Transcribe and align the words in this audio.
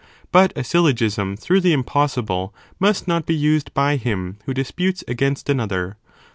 but 0.31 0.51
a 0.55 0.63
syllogism 0.63 1.37
through 1.37 1.59
the 1.61 1.73
im 1.73 1.83
"| 1.83 1.83
possible 1.83 2.55
must 2.79 3.07
not 3.07 3.27
be 3.27 3.35
used 3.35 3.71
by 3.75 3.97
him, 3.97 4.39
who 4.47 4.51
disputes 4.55 5.03
against 5.07 5.47
an 5.47 5.59
other. 5.59 5.95